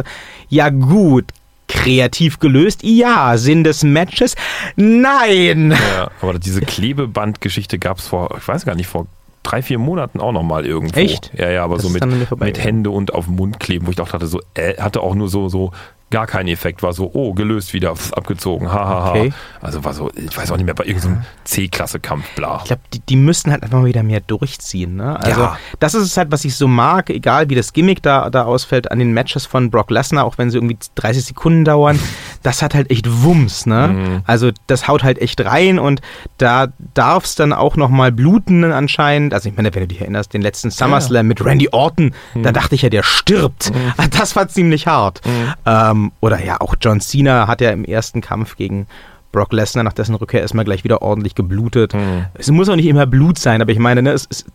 [0.48, 1.26] Ja gut,
[1.68, 3.36] kreativ gelöst, ja.
[3.36, 4.36] Sinn des Matches,
[4.76, 5.76] nein.
[6.22, 9.06] Aber diese Klebebandgeschichte gab es vor, ich weiß gar nicht, vor
[9.44, 10.98] drei, vier Monaten auch nochmal irgendwo.
[10.98, 11.32] Echt?
[11.38, 12.04] Ja, ja, aber Das so mit,
[12.40, 12.64] mit.
[12.64, 15.28] Hände und auf den Mund kleben, wo ich auch dachte, so, äh, hatte auch nur
[15.28, 15.70] so, so
[16.14, 19.10] gar keinen Effekt, war so, oh, gelöst wieder, pf, abgezogen, hahaha.
[19.10, 19.32] Okay.
[19.60, 22.58] Also war so, ich weiß auch nicht mehr, bei irgendeinem C-Klasse-Kampf, bla.
[22.58, 24.94] Ich glaube, die, die müssten halt einfach mal wieder mehr durchziehen.
[24.96, 25.18] Ne?
[25.20, 25.58] Also, Ja.
[25.80, 28.92] das ist es halt, was ich so mag, egal wie das Gimmick da, da ausfällt
[28.92, 31.98] an den Matches von Brock Lesnar, auch wenn sie irgendwie 30 Sekunden dauern.
[32.44, 33.64] Das hat halt echt Wumms.
[33.64, 33.88] Ne?
[33.88, 34.20] Mhm.
[34.26, 36.02] Also, das haut halt echt rein und
[36.36, 39.32] da darf es dann auch nochmal bluten anscheinend.
[39.32, 42.52] Also, ich meine, wenn du dich erinnerst, den letzten SummerSlam mit Randy Orton, da Mhm.
[42.52, 43.72] dachte ich ja, der stirbt.
[44.18, 45.22] Das war ziemlich hart.
[45.64, 48.86] Ähm, oder ja, auch John Cena hat ja im ersten Kampf gegen
[49.32, 51.92] Brock Lesnar nach dessen Rückkehr erstmal gleich wieder ordentlich geblutet.
[51.92, 52.26] Mhm.
[52.34, 54.46] Es muss auch nicht immer Blut sein, aber ich meine, ne, es ist,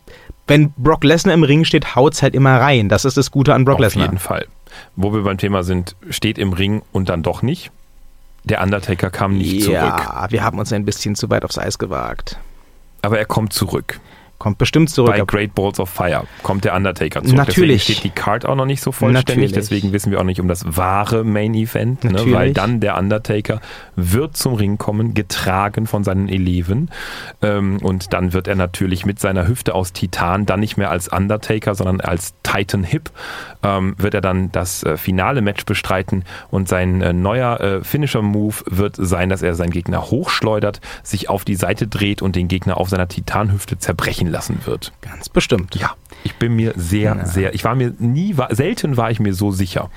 [0.48, 2.88] wenn Brock Lesnar im Ring steht, haut's halt immer rein.
[2.88, 4.06] Das ist das Gute an Brock Auf Lesnar.
[4.06, 4.48] jeden Fall.
[4.96, 7.72] Wo wir beim Thema sind, steht im Ring und dann doch nicht.
[8.46, 9.76] Der Undertaker kam nicht zurück.
[9.76, 12.38] Ja, wir haben uns ein bisschen zu weit aufs Eis gewagt.
[13.02, 14.00] Aber er kommt zurück.
[14.40, 15.12] Kommt bestimmt zurück.
[15.12, 17.36] Bei Great Balls of Fire kommt der Undertaker zurück.
[17.36, 17.86] Natürlich.
[17.86, 19.28] Deswegen steht die Card auch noch nicht so vollständig.
[19.28, 19.52] Natürlich.
[19.52, 22.06] Deswegen wissen wir auch nicht um das wahre Main Event.
[22.06, 22.24] Ne?
[22.28, 23.60] Weil dann der Undertaker
[23.98, 26.90] wird zum Ring kommen, getragen von seinen Eleven.
[27.42, 31.10] Ähm, und dann wird er natürlich mit seiner Hüfte aus Titan, dann nicht mehr als
[31.10, 33.12] Undertaker, sondern als Titan Hip,
[33.62, 36.24] ähm, wird er dann das äh, finale Match bestreiten.
[36.50, 41.44] Und sein äh, neuer äh, Finisher-Move wird sein, dass er seinen Gegner hochschleudert, sich auf
[41.44, 44.92] die Seite dreht und den Gegner auf seiner Titanhüfte zerbrechen lassen wird.
[45.02, 45.76] Ganz bestimmt.
[45.76, 45.92] Ja,
[46.24, 47.26] ich bin mir sehr, Ja.
[47.26, 49.90] sehr, ich war mir nie, war, selten war ich mir so sicher.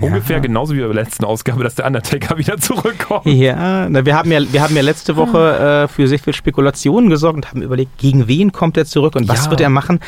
[0.00, 3.26] Ungefähr genauso wie bei der letzten Ausgabe, dass der Undertaker wieder zurückkommt.
[3.26, 7.10] Ja, na, wir haben ja, wir haben ja letzte Woche äh, für sehr viel Spekulationen
[7.10, 9.50] gesorgt und haben überlegt, gegen wen kommt er zurück und was Ja.
[9.50, 10.00] wird er machen.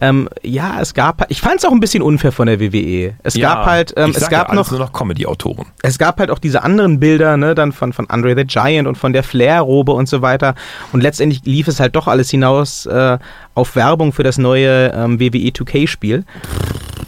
[0.00, 3.14] Ähm, ja, es gab, ich fand es auch ein bisschen unfair von der WWE.
[3.22, 5.66] Es gab halt, ähm, es gab ja, noch, nur noch Comedy-Autoren.
[5.82, 8.96] es gab halt auch diese anderen Bilder, ne, dann von, von Andre the Giant und
[8.96, 10.54] von der Flair-Robe und so weiter.
[10.92, 13.18] Und letztendlich lief es halt doch alles hinaus äh,
[13.54, 16.24] auf Werbung für das neue ähm, WWE 2K-Spiel.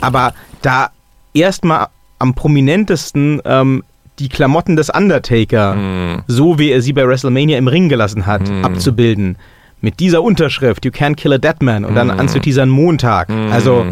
[0.00, 0.90] Aber da
[1.34, 3.84] erstmal am prominentesten ähm,
[4.18, 6.22] die Klamotten des Undertaker, Hm.
[6.26, 9.36] so wie er sie bei WrestleMania im Ring gelassen hat, abzubilden.
[9.80, 13.30] Mit dieser Unterschrift, You can't kill a dead man, und dann anzuteasern Montag.
[13.30, 13.86] Also,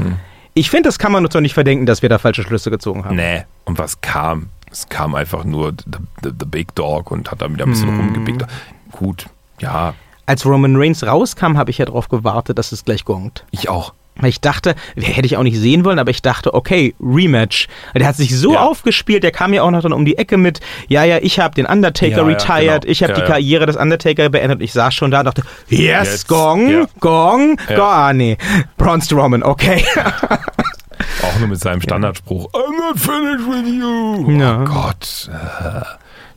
[0.55, 3.05] ich finde, das kann man uns doch nicht verdenken, dass wir da falsche Schlüsse gezogen
[3.05, 3.16] haben.
[3.16, 3.44] Nee.
[3.66, 4.49] Und was kam?
[4.70, 7.88] Es kam einfach nur the, the, the Big Dog und hat da wieder ein bisschen
[7.88, 8.01] Hm.
[8.01, 8.44] rumgebickt.
[8.92, 9.27] Gut,
[9.61, 9.94] ja,
[10.27, 13.44] Als Roman Reigns rauskam, habe ich ja darauf gewartet, dass es gleich gongt.
[13.53, 13.92] ich auch.
[14.18, 17.68] Weil Ich dachte, hätte ich auch nicht sehen wollen, aber ich dachte, okay, Rematch.
[17.94, 18.61] Der hat sich so Ja.
[18.62, 21.55] aufgespielt, der kam ja auch noch dann um die Ecke mit, ja, ja, ich habe
[21.55, 22.92] den Undertaker Ja, ja, retired, genau.
[22.92, 23.26] ich habe Ja, die ja.
[23.29, 24.62] Karriere des Undertaker beendet.
[24.62, 26.87] Ich saß schon da und dachte, yes, Jetzt, Gong, ja.
[27.00, 27.76] Gong, Ja.
[27.76, 28.38] Gong, ah, nee,
[28.79, 29.85] Braun Strowman, okay.
[31.22, 34.31] Auch nur mit seinem Standardspruch, I'm not finished with you.
[34.40, 34.62] Ja.
[34.62, 35.29] Oh Gott.
[35.31, 35.81] Äh,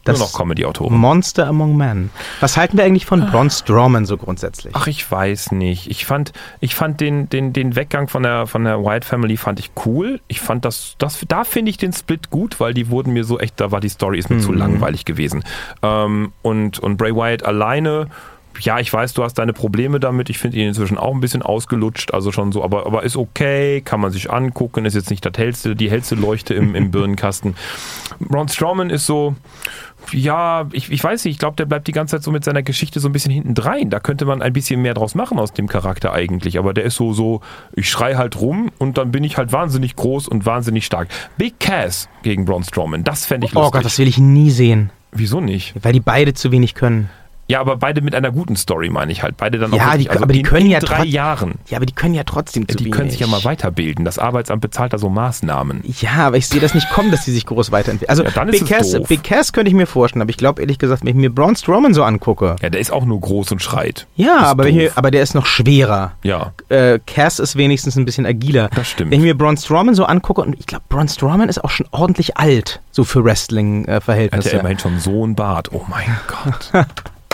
[0.04, 0.96] Das- nur noch Comedy-Autoren.
[0.96, 2.10] Monster Among Men.
[2.40, 4.74] Was halten wir eigentlich von Braun Strowman so grundsätzlich?
[4.76, 5.90] Ach, ich weiß nicht.
[5.90, 9.60] Ich fand, ich fand den, den, den Weggang von der, von der White Family fand
[9.60, 10.20] ich cool.
[10.28, 13.40] Ich fand das, das da finde ich den Split gut, weil die wurden mir so
[13.40, 15.44] echt, da war die Story ist mir zu langweilig gewesen.
[15.82, 18.08] Ähm, und, und Bray Wyatt alleine,
[18.62, 20.30] ja, ich weiß, du hast deine Probleme damit.
[20.30, 23.82] Ich finde ihn inzwischen auch ein bisschen ausgelutscht, also schon so, aber, aber ist okay,
[23.82, 27.56] kann man sich angucken, ist jetzt nicht das hellste, die hellste Leuchte im, im Birnenkasten.
[28.20, 29.36] Braun Strowman ist so,
[30.12, 32.64] ja, ich, ich weiß nicht, ich glaube, der bleibt die ganze Zeit so mit seiner
[32.64, 33.90] Geschichte so ein bisschen hinten drein.
[33.90, 36.58] Da könnte man ein bisschen mehr draus machen aus dem Charakter eigentlich.
[36.58, 37.42] Aber der ist so, so,
[37.74, 41.10] ich schrei halt rum und dann bin ich halt wahnsinnig groß und wahnsinnig stark.
[41.38, 43.74] Big Cass gegen Braun Strowman, das fände ich Oh lustig.
[43.74, 45.74] Gott, das will ich nie sehen, Wieso nicht?
[45.82, 47.10] weil die beide zu wenig können.
[47.50, 49.36] Ja, aber beide mit einer guten Story, meine ich halt.
[49.38, 51.56] Beide dann Ja, auch wirklich, die- aber die in, können in ja drei Jahren.
[51.68, 52.96] Ja, aber die können ja trotzdem zu Die wenig.
[52.96, 54.06] können sich ja mal weiterbilden.
[54.06, 55.82] Das Arbeitsamt bezahlt da so Maßnahmen.
[56.00, 58.10] Ja, aber ich sehe das nicht kommen, dass die sich groß weiterentwickeln.
[58.12, 59.08] Also Ja, dann ist Big, es Cass.
[59.08, 61.56] Big Cass könnte ich mir vorstellen, aber ich glaube ehrlich gesagt, wenn ich mir Braun
[61.56, 64.06] Strowman so angucke, Ja, der ist auch nur groß und schreit.
[64.16, 64.92] ja, aber, doof.
[64.96, 66.12] aber der ist noch schwerer.
[66.24, 68.70] Ja, Äh, Cass ist wenigstens ein bisschen agiler.
[68.76, 69.10] Das stimmt.
[69.12, 71.88] Wenn ich mir Braun Strowman so angucke, und ich glaube, Braun Strowman ist auch schon
[71.90, 74.52] ordentlich alt, so für hat Wrestling-Verhältnisse.
[74.54, 75.70] ja immerhin schon so einen Bart.
[75.74, 76.84] Oh mein Gott.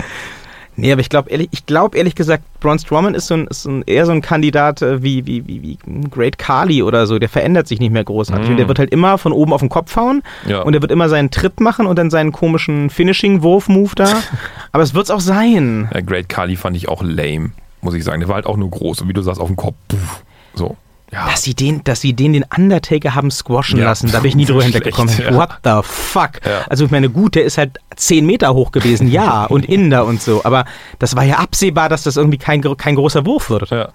[0.78, 3.64] Nee, aber ich glaube ehrlich, ich glaube ehrlich gesagt, Braun Strowman ist so ein, ist
[3.64, 5.78] so ein eher so ein Kandidat äh, wie, wie, wie, wie
[6.10, 7.18] Great Khali oder so.
[7.18, 8.50] Der verändert sich nicht mehr großartig.
[8.50, 8.52] Mm.
[8.52, 10.64] Und der wird halt immer von oben auf den Kopf hauen Ja.
[10.64, 14.22] und der wird immer seinen Tritt machen und dann seinen komischen Finishing-Wurf-Move da.
[14.74, 15.90] aber es wird's auch sein.
[15.94, 18.20] Ja, Great Kali fand ich auch lame, muss ich sagen.
[18.20, 19.76] Der war halt auch nur groß und wie du sagst, auf dem Kopf.
[19.88, 20.24] Puff.
[20.56, 20.76] So.
[21.12, 21.28] Ja.
[21.30, 24.36] Dass sie den, dass sie den, den Undertaker haben squashen Ja, lassen, da bin ich
[24.36, 25.14] nie drüber hinweggekommen.
[25.18, 25.34] ja.
[25.34, 26.42] What the fuck?
[26.68, 30.22] Also ich meine, gut, der ist halt 10 Meter hoch gewesen, ja, und Inder und
[30.22, 30.66] so, aber
[31.00, 33.70] das war ja absehbar, dass das irgendwie kein, kein großer Wurf wird.
[33.70, 33.90] ja.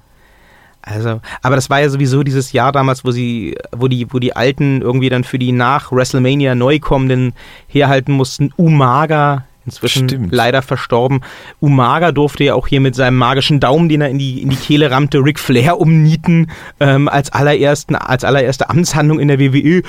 [0.83, 4.35] Also, aber das war ja sowieso dieses Jahr damals, wo sie, wo die, wo die
[4.35, 7.35] Alten irgendwie dann für die nach WrestleMania neu kommenden
[7.69, 8.51] herhalten mussten.
[8.57, 10.33] Umaga, inzwischen Stimmt.
[10.33, 11.21] leider verstorben.
[11.61, 14.57] Umaga durfte ja auch hier mit seinem magischen Daumen, den er in die, in die
[14.57, 19.83] Kehle rammte, Ric Flair umnieten, ähm, als allerersten, als allererste Amtshandlung in der WWE.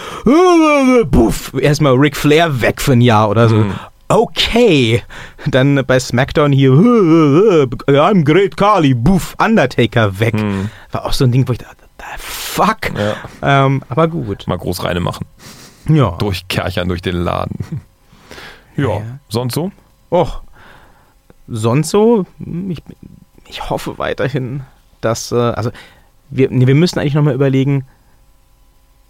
[1.09, 3.55] Puff, erstmal Ric Flair weg für ein Jahr oder so.
[3.55, 3.73] Mhm.
[4.07, 5.03] Okay.
[5.47, 10.35] Dann bei SmackDown hier, I'm Great Kali, Buff, Undertaker weg.
[10.91, 12.91] War auch so ein Ding, wo ich dachte, the fuck.
[12.91, 12.97] Mhm.
[12.97, 13.65] Ja.
[13.65, 14.45] Ähm, aber gut.
[14.47, 15.25] Mal groß reine machen.
[15.87, 16.11] Ja.
[16.17, 17.81] Durchkerchern durch den Laden.
[18.77, 19.71] Ja, Ja, sonst so?
[20.09, 20.41] Och.
[21.47, 22.81] Sonst so, hm, ich,
[23.47, 24.61] ich hoffe weiterhin,
[25.01, 25.71] dass, äh, also,
[26.29, 27.85] wir, nee, wir müssen eigentlich nochmal überlegen,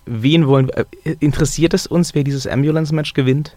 [0.05, 3.55] wen wollen wir, äh, interessiert es uns, wer dieses Ambulance-Match gewinnt?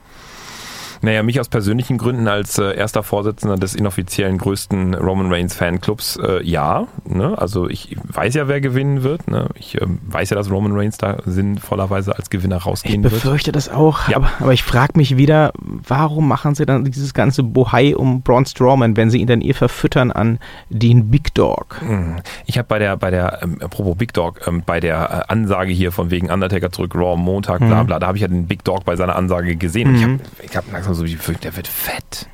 [1.04, 6.16] Naja, mich aus persönlichen Gründen als äh, erster Vorsitzender des inoffiziellen größten Roman Reigns Fanclubs,
[6.16, 6.86] äh, ja.
[7.04, 7.36] Ne?
[7.38, 9.28] Also ich weiß ja, wer gewinnen wird.
[9.30, 9.48] Ne?
[9.54, 13.12] Ich ähm, weiß ja, dass Roman Reigns da sinnvollerweise als Gewinner Ich rausgehen wird.
[13.12, 14.16] befürchte das auch, Ja.
[14.16, 18.46] aber, aber ich frage mich wieder, warum machen sie dann dieses ganze Bohai um Braun
[18.46, 20.38] Strowman, wenn sie ihn dann eh verfüttern an
[20.70, 21.76] den Big Dog?
[21.80, 22.16] Hm.
[22.46, 25.72] Ich habe bei der, bei der, ähm, apropos Big Dog, ähm, bei der äh, Ansage
[25.72, 27.86] hier von wegen Undertaker zurück, Raw Montag, bla Mhm.
[27.86, 29.88] bla, da habe ich ja den Big Dog bei seiner Ansage gesehen.
[29.90, 30.12] Und ich Mhm.
[30.12, 32.28] habe ich hab langsam so die Befürchtung, der wird fett.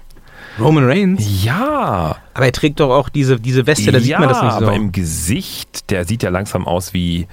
[0.58, 1.44] Roman Reigns?
[1.44, 2.16] Ja.
[2.34, 4.64] Aber er trägt doch auch diese, diese Weste, da ja, sieht man das nicht so.
[4.64, 7.26] aber im Gesicht, der sieht ja langsam aus wie,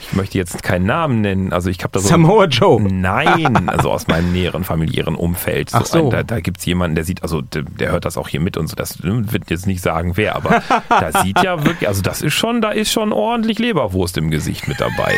[0.00, 2.08] ich möchte jetzt keinen Namen nennen, also ich habe da so...
[2.08, 2.82] Samoa Joe.
[2.82, 5.70] Nein, also aus meinem näheren familiären Umfeld.
[5.72, 6.04] Ach so.
[6.04, 8.40] Ein, da da gibt es jemanden, der sieht, also der, der hört das auch hier
[8.40, 11.88] mit und so, das ne, wird jetzt nicht sagen, wer, aber da sieht ja wirklich,
[11.88, 15.16] also das ist schon, da ist schon ordentlich Leberwurst im Gesicht mit dabei.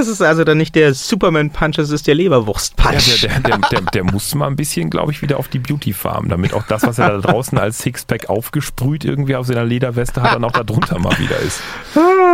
[0.00, 3.22] Es ist also dann nicht der Superman-Punch, es ist der Leberwurst-Punch.
[3.22, 5.58] Ja, der, der, der, der, der muss mal ein bisschen, glaube ich, wieder auf die
[5.58, 10.22] Beauty-Farm, damit auch das, was er da draußen als Sixpack aufgesprüht irgendwie auf seiner Lederweste
[10.22, 11.60] hat, dann auch da drunter mal wieder ist.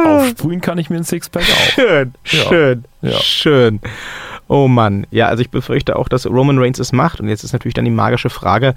[0.06, 1.72] Aufsprühen kann ich mir ein Sixpack auch.
[1.74, 2.44] Schön, Ja.
[2.48, 3.18] schön, Ja.
[3.20, 3.80] schön.
[4.46, 7.18] Oh Mann, ja, also ich befürchte auch, dass Roman Reigns es macht.
[7.20, 8.74] Und jetzt ist natürlich dann die magische Frage,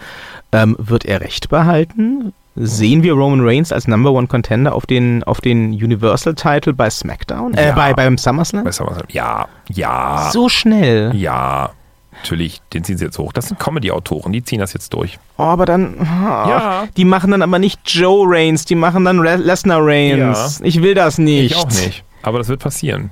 [0.54, 2.34] ähm, wird er Recht behalten?
[2.60, 7.54] Sehen wir Roman Reigns als Number One Contender auf den, auf den Universal-Title bei SmackDown?
[7.54, 7.76] Äh, Ja.
[7.76, 8.64] bei, beim SummerSlam?
[8.64, 11.16] Du, was- Ja, ja, So schnell.
[11.16, 11.70] ja.
[12.24, 13.32] Natürlich, den ziehen sie jetzt hoch.
[13.32, 15.20] Das sind Comedy-Autoren, die ziehen das jetzt durch.
[15.38, 15.94] Oh, aber dann.
[16.00, 16.04] Oh,
[16.50, 16.88] Ja.
[16.98, 20.60] Die machen dann aber nicht Joe Reigns, die machen dann Le- Lesnar Reigns.
[20.64, 21.52] Ich will das nicht.
[21.52, 22.04] Ich auch nicht.
[22.24, 23.12] Aber das wird passieren.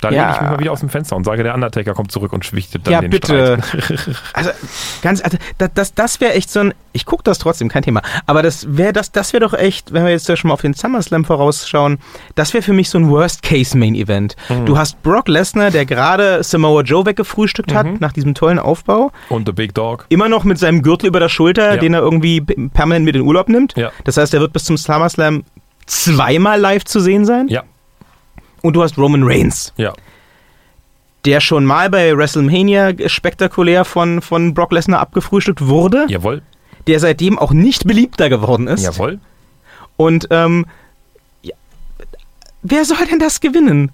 [0.00, 0.22] Dann Ja.
[0.24, 2.44] lege ich mich mal wieder aus dem Fenster und sage, der Undertaker kommt zurück und
[2.44, 3.58] schwichtet dann Ja, den bitte.
[3.62, 4.16] Streit.
[4.34, 4.50] Also,
[5.02, 6.74] ganz, also, das, das, das wäre echt so ein.
[6.92, 8.02] Ich gucke das trotzdem, kein Thema.
[8.26, 10.60] Aber das wäre das, das wäre doch echt, wenn wir jetzt ja schon mal auf
[10.62, 11.98] den SummerSlam vorausschauen,
[12.34, 14.36] das wäre für mich so ein Worst-Case-Main-Event.
[14.48, 14.66] Mhm.
[14.66, 17.76] Du hast Brock Lesnar, der gerade Samoa Joe weggefrühstückt Mhm.
[17.76, 19.12] hat, nach diesem tollen Aufbau.
[19.28, 20.06] Und The Big Dog.
[20.08, 21.80] Immer noch mit seinem Gürtel über der Schulter, Ja.
[21.80, 23.74] den er irgendwie permanent mit in Urlaub nimmt.
[23.76, 23.90] Ja.
[24.04, 25.44] Das heißt, er wird bis zum SummerSlam
[25.86, 27.48] zweimal live zu sehen sein.
[27.48, 27.62] Ja,
[28.62, 29.72] Und du hast Roman Reigns.
[29.76, 29.92] ja.
[31.24, 36.42] der schon mal bei WrestleMania spektakulär von, von Brock Lesnar abgefrühstückt wurde, Jawohl,
[36.86, 38.84] der seitdem auch nicht beliebter geworden ist.
[38.84, 39.18] jawohl.
[39.96, 40.66] Und ähm,
[41.42, 41.54] ja,
[42.62, 43.90] wer soll denn das gewinnen?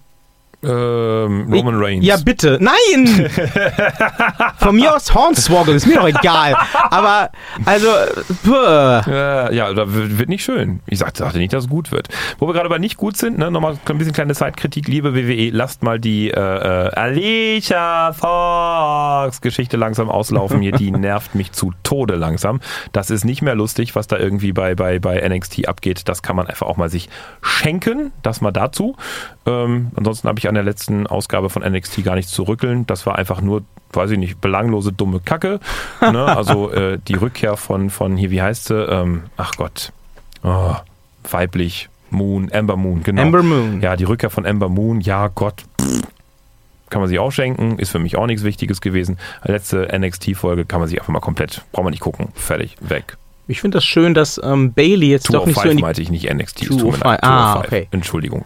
[0.65, 2.07] Ähm, Roman Reigns.
[2.07, 2.59] Ja, bitte.
[2.61, 3.29] Nein!
[4.59, 6.57] Von mir aus Hornswoggle, ist mir doch egal.
[6.91, 7.31] Aber,
[7.65, 7.89] also.
[8.47, 10.81] Äh, ja, da wird nicht schön.
[10.87, 12.09] Ich sagte, sagte nicht, dass es gut wird.
[12.39, 15.51] Wo wir gerade aber nicht gut sind, ne, nochmal ein bisschen kleine Zeitkritik, liebe WWE,
[15.51, 20.73] lasst mal die äh, äh, Alicia Fox Geschichte langsam auslaufen hier.
[20.73, 22.61] Die nervt mich zu Tode langsam.
[22.93, 26.09] Das ist nicht mehr lustig, was da irgendwie bei, bei, bei NXT abgeht.
[26.09, 27.09] Das kann man einfach auch mal sich
[27.41, 28.13] schenken.
[28.23, 28.97] Das mal dazu.
[29.45, 32.87] Ähm, ansonsten habe ich an der letzten Ausgabe von NXT gar nichts zu rückeln.
[32.87, 33.63] Das war einfach nur,
[33.93, 35.59] weiß ich nicht, belanglose, dumme Kacke.
[36.01, 36.25] Ne?
[36.37, 38.75] Also äh, die Rückkehr von, von hier, wie heißt sie?
[38.83, 39.93] Ähm, ach Gott.
[40.43, 40.75] Oh,
[41.31, 41.89] weiblich.
[42.11, 43.23] Moon, Amber Moon, genau.
[43.23, 43.81] Amber Moon.
[43.81, 45.63] Ja, die Rückkehr von Amber Moon, ja Gott.
[45.81, 46.03] pff,
[46.91, 49.19] Kann man sich auch schenken, ist für mich auch nichts Wichtiges gewesen.
[49.45, 53.17] Letzte NXT-Folge kann man sich einfach mal komplett, braucht man nicht gucken, fertig, weg.
[53.49, 56.03] Ich finde das schön, dass ähm, Bailey jetzt doch nicht so 205 in die meinte
[56.03, 56.63] ich nicht NXT.
[56.63, 56.83] es 205.
[56.83, 57.67] tut mir leid, Ah, 205.
[57.67, 57.89] okay.
[57.93, 58.45] Entschuldigung.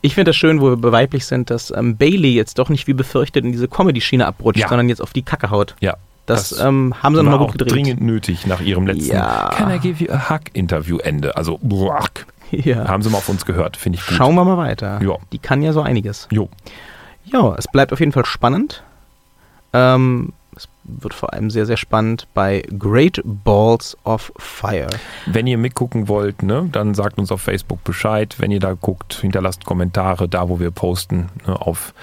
[0.00, 2.94] Ich finde das schön, wo wir weiblich sind, dass ähm, Bailey jetzt doch nicht wie
[2.94, 4.68] befürchtet in diese Comedy-Schiene abrutscht, Ja.
[4.68, 5.74] sondern jetzt auf die Kacke haut.
[5.80, 5.96] Ja.
[6.26, 7.72] Das, ähm, haben sie nochmal gut gedreht.
[7.72, 9.50] dringend nötig nach ihrem letzten Ja.
[9.54, 11.36] Can I give you a hug Interview Ende.
[11.36, 12.04] Also, boah,
[12.50, 12.86] Ja.
[12.86, 14.14] haben sie mal auf uns gehört, finde ich gut.
[14.16, 15.00] Schauen wir mal weiter.
[15.02, 15.16] Ja.
[15.32, 16.28] Die kann ja so einiges.
[16.30, 16.48] Jo.
[17.24, 18.82] Ja, es bleibt auf jeden Fall spannend.
[19.72, 24.88] Ähm, es wird vor allem sehr, sehr spannend bei Great Balls of Fire.
[25.26, 28.34] Wenn ihr mitgucken wollt, ne, dann sagt uns auf Facebook Bescheid.
[28.38, 31.28] Wenn ihr da guckt, hinterlasst Kommentare da, wo wir posten.
[31.46, 31.94] Ne, auf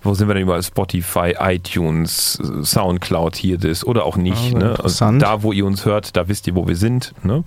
[0.00, 0.62] wo sind wir denn überall?
[0.62, 4.54] Spotify, iTunes, Soundcloud, hier das oder auch nicht.
[4.54, 4.70] Also ne?
[4.70, 5.22] interessant.
[5.22, 7.14] da, wo ihr uns hört, da wisst ihr, wo wir sind.
[7.24, 7.42] Ne?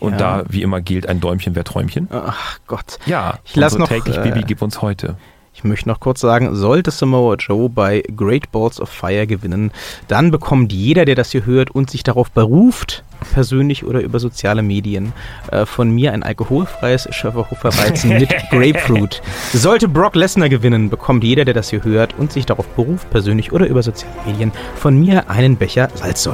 [0.00, 0.18] Und Ja.
[0.18, 2.08] da, wie immer, gilt ein Däumchen wäre Träumchen.
[2.12, 2.98] Ach Gott.
[3.06, 5.16] Ja, Ich lass noch, täglich äh, Bibi gib uns heute.
[5.56, 9.70] Ich möchte noch kurz sagen, sollte Samoa Joe bei Great Balls of Fire gewinnen,
[10.08, 14.62] dann bekommt jeder, der das hier hört und sich darauf beruft, persönlich oder über soziale
[14.62, 15.12] Medien,
[15.52, 19.22] äh, von mir ein alkoholfreies Schöfferhofer Weizen mit Grapefruit.
[19.52, 23.52] Sollte Brock Lesnar gewinnen, bekommt jeder, der das hier hört und sich darauf beruft, persönlich
[23.52, 26.14] oder über soziale Medien, von mir einen Becher Salzsäure.